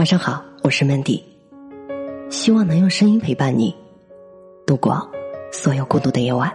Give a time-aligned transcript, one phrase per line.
[0.00, 1.22] 晚上好，我是 Mandy，
[2.30, 3.76] 希望能用声音陪伴你
[4.66, 5.06] 度过
[5.52, 6.50] 所有孤独的夜晚。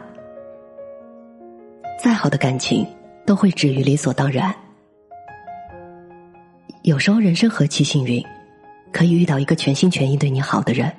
[2.04, 2.84] 再好的感情
[3.24, 4.52] 都会止于理所当然。
[6.82, 8.26] 有时候人生何其幸运，
[8.92, 10.92] 可以遇到一个全心全意对你好的人。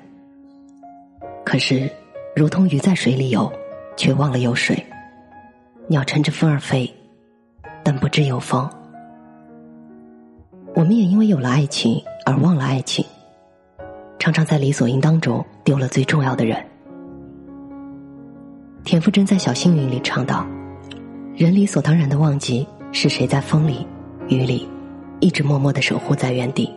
[1.44, 1.90] 可是，
[2.36, 3.52] 如同鱼在水里游，
[3.96, 4.76] 却忘了有水；
[5.88, 6.88] 鸟乘着风儿飞，
[7.82, 8.70] 但不知有风。
[10.76, 13.06] 我们也因为有了爱情而忘了爱情，
[14.18, 16.60] 常常在理所应当中丢了最重要的人。
[18.82, 20.44] 田馥甄在《小幸运》里唱道
[21.36, 23.86] ：“人理所当然的忘记是谁在风里、
[24.26, 24.68] 雨里，
[25.20, 26.68] 一直默默的守护在原地。”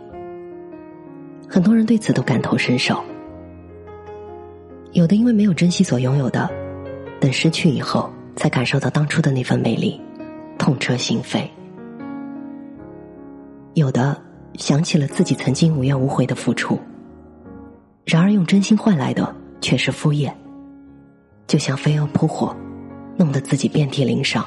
[1.49, 3.03] 很多人对此都感同身受。
[4.91, 6.47] 有的因为没有珍惜所拥有的，
[7.19, 9.99] 等失去以后才感受到当初的那份美丽，
[10.59, 11.41] 痛彻心扉。
[13.73, 14.15] 有的
[14.59, 16.77] 想起了自己曾经无怨无悔的付出，
[18.05, 20.33] 然而用真心换来的却是敷衍，
[21.47, 22.53] 就像飞蛾扑火，
[23.17, 24.45] 弄得自己遍体鳞伤。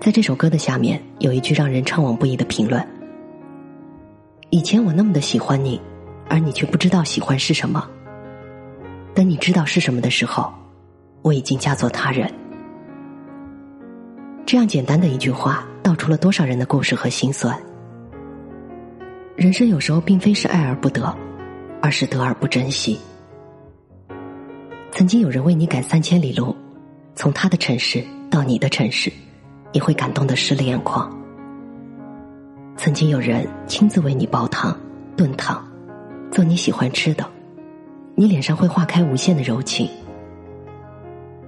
[0.00, 2.84] 在这首歌的下面有一句让人怅惘不已的评论
[4.50, 5.80] ：“以前我那么的喜欢你，
[6.28, 7.88] 而你却不知道喜欢是什么。
[9.14, 10.52] 等你知道是什么的时候，
[11.22, 12.28] 我已经嫁作他人。”
[14.44, 15.64] 这样简单的一句话。
[15.84, 17.54] 道出了多少人的故事和心酸。
[19.36, 21.12] 人生有时候并非是爱而不得，
[21.82, 22.96] 而是得而不珍惜。
[24.92, 26.54] 曾经有人为你赶三千里路，
[27.16, 29.12] 从他的城市到你的城市，
[29.72, 31.12] 你会感动的湿了眼眶。
[32.76, 34.78] 曾经有人亲自为你煲汤、
[35.16, 35.66] 炖汤，
[36.30, 37.28] 做你喜欢吃的，
[38.14, 39.88] 你脸上会化开无限的柔情。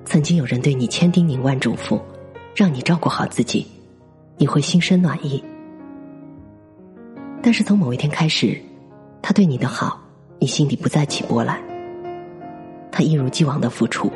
[0.05, 2.01] 曾经有人对你千叮咛万嘱咐，
[2.53, 3.64] 让你照顾好自己。
[4.39, 5.42] 你会心生暖意，
[7.47, 8.61] 但是从某一天开始，
[9.22, 10.02] 他对你的好，
[10.41, 11.56] 你心底不再起波澜。
[12.91, 14.11] 他一如既往的付出，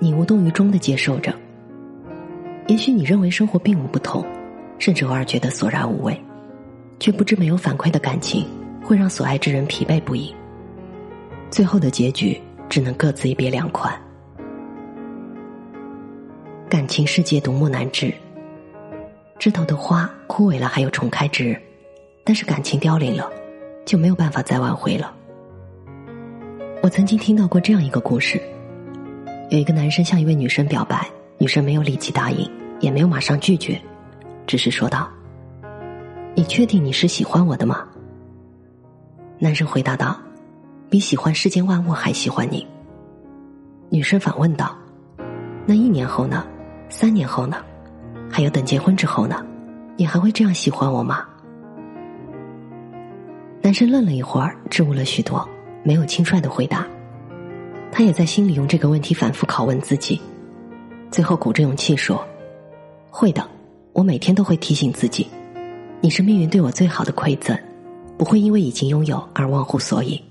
[0.00, 1.32] 你无动于衷的接受着。
[2.66, 4.26] 也许你认为生活并无不同，
[4.76, 6.20] 甚至偶尔觉得索然无味，
[6.98, 8.44] 却不知没有反馈的感情
[8.82, 10.34] 会让所爱之人疲惫不已。
[11.50, 12.36] 最后的结局
[12.68, 13.96] 只能各自一别两宽。
[16.68, 18.12] 感情世界独木难支。
[19.38, 21.54] 枝头的花枯萎了，还有重开之日；
[22.28, 23.26] 但是感情凋零了，
[23.86, 25.14] 就没有办法再挽回了。
[26.82, 28.38] 我曾经听到过这样一个故事：
[29.48, 31.08] 有一个男生向一位女生表白，
[31.38, 32.46] 女生没有立即答应，
[32.80, 33.80] 也没有马上拒绝，
[34.46, 35.08] 只是说道
[36.36, 37.82] ：“你确定你是喜欢我的吗？”
[39.40, 40.14] 男生回答道
[40.90, 42.66] ：“比喜欢世间万物还喜欢你。”
[43.88, 44.76] 女生反问道
[45.64, 46.46] ：“那一年后呢？
[46.90, 47.56] 三年后呢？”
[48.30, 49.42] 还有等结婚之后呢，
[49.96, 51.26] 你还会这样喜欢我吗？
[53.60, 55.46] 男生愣了一会儿，支吾了许多，
[55.82, 56.86] 没有轻率的回答。
[57.90, 60.20] 他也在心里用这个问题反复拷问自己，
[61.10, 62.24] 最后鼓着勇气说
[63.10, 63.46] ：“会的，
[63.92, 65.26] 我每天都会提醒自己，
[66.00, 67.58] 你是命运对我最好的馈赠，
[68.16, 70.22] 不会因为已经拥有而忘乎所以。”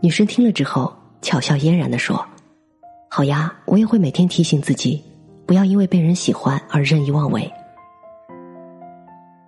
[0.00, 0.92] 女生听了之后，
[1.22, 2.24] 巧笑嫣然的说
[3.08, 5.02] ：“好呀，我也会每天提醒自己。”
[5.46, 7.52] 不要因为被人喜欢而任意妄为。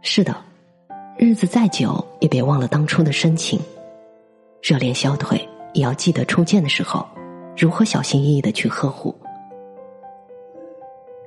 [0.03, 0.37] 是的，
[1.19, 3.59] 日子再久也别忘了当初的深情。
[4.63, 7.07] 热恋消退，也要记得初见的时候，
[7.57, 9.15] 如何小心翼翼的去呵护。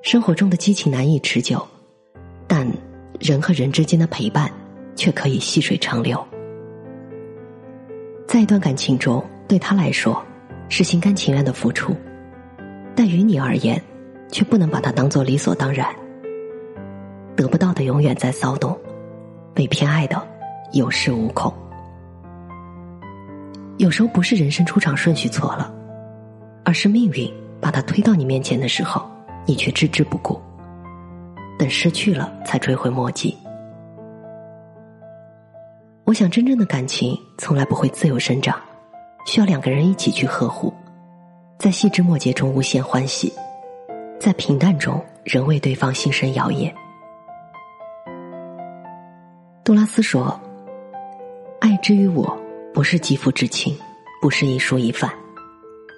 [0.04, 1.66] 生活中的激情难以持久，
[2.48, 2.68] 但
[3.20, 4.52] 人和人之间的陪伴
[4.96, 6.24] 却可以细水长流。
[8.28, 10.22] 在一段感情中，对他来说
[10.70, 11.96] 是心甘情愿的付出，
[12.96, 13.82] 但于你而言。
[14.32, 15.88] 却不能把它当做理所当然。
[17.36, 18.80] 得不到的永远在骚动，
[19.60, 20.26] 被偏爱的
[20.72, 21.54] 有恃无恐。
[23.78, 25.70] 有时候不是人生出场顺序错了，
[26.64, 29.06] 而是命运把他推到你面前的时候，
[29.46, 30.40] 你却置之不顾。
[31.58, 33.38] 等失去了，才追悔莫及。
[36.06, 38.58] 我想，真正的感情从来不会自由生长，
[39.26, 40.74] 需要两个人一起去呵护，
[41.58, 43.34] 在细枝末节中无限欢喜。
[44.22, 46.74] 在平淡中，仍为对方心生摇曳。
[49.70, 50.42] 杜拉斯说
[51.62, 52.36] ：“爱之于我，
[52.74, 53.78] 不是肌肤之亲，
[54.20, 55.14] 不是一蔬一饭，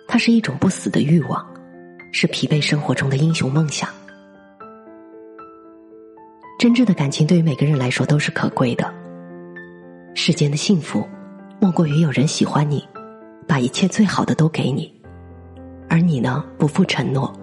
[0.09, 1.41] 它是一种不死的欲望，
[2.12, 3.88] 是疲惫生活中的英雄梦想。
[6.59, 8.94] 真挚的感情对于每个人来说都是可贵的。
[10.15, 11.07] 世间的幸福，
[11.62, 12.85] 莫过于有人喜欢你，
[13.47, 14.94] 把一切最好的都给你，
[15.88, 17.33] 而你呢，不负承诺。”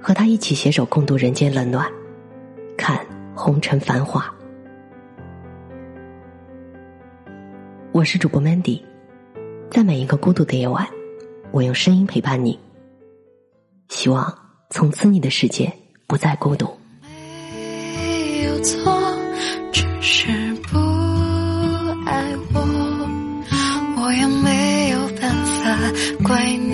[0.00, 1.90] 和他一起携手共度人间冷暖，
[2.76, 3.04] 看
[3.34, 4.32] 红尘繁华，
[8.00, 8.80] 我是主播 Mandy，
[9.70, 10.88] 在每一个孤独的夜晚，
[11.50, 12.58] 我用声音陪伴你。
[13.90, 14.34] 希望
[14.70, 15.70] 从此你的世界
[16.06, 16.66] 不再孤独。
[17.02, 18.90] 没有错，
[19.70, 20.28] 只是
[20.72, 20.78] 不
[22.06, 22.60] 爱我，
[23.98, 25.78] 我也没有办法
[26.26, 26.69] 怪你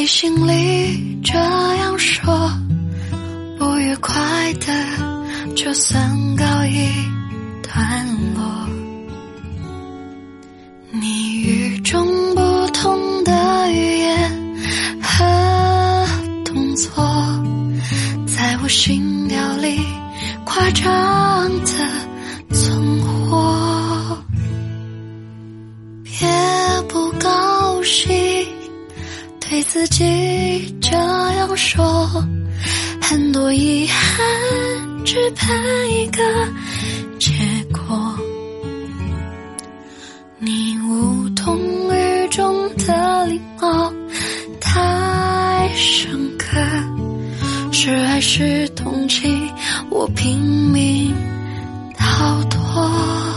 [0.00, 2.50] 内心里这样说，
[3.58, 4.14] 不愉快
[4.54, 6.88] 的就算告一
[7.62, 8.66] 段落。
[10.90, 14.62] 你与众不同的语言
[15.02, 16.06] 和
[16.46, 17.04] 动作，
[18.26, 19.80] 在我心跳里
[20.46, 24.18] 夸张的存活。
[26.04, 26.26] 别
[26.88, 28.10] 不高兴，
[29.60, 32.08] 对自己这样说，
[32.98, 34.24] 很多遗憾
[35.04, 35.54] 只盼
[35.90, 36.22] 一个
[37.18, 37.30] 结
[37.70, 38.18] 果。
[40.38, 41.58] 你无动
[41.94, 43.92] 于衷的礼貌
[44.62, 46.58] 太深刻，
[47.70, 49.46] 是爱是同情，
[49.90, 51.14] 我拼命
[51.98, 53.29] 逃脱。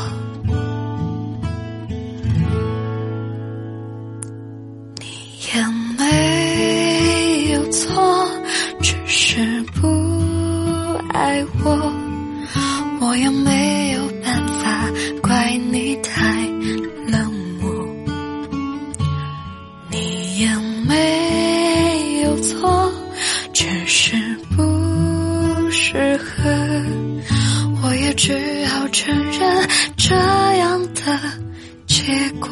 [11.13, 11.94] 爱我，
[13.00, 14.89] 我也没有办法
[15.21, 16.42] 怪你太
[17.07, 17.31] 冷
[17.62, 17.69] 漠。
[19.89, 20.48] 你也
[20.88, 22.92] 没有错，
[23.54, 24.15] 只是
[24.56, 26.50] 不适合，
[27.83, 31.19] 我也只好承认这样的
[31.86, 32.04] 结
[32.39, 32.50] 果。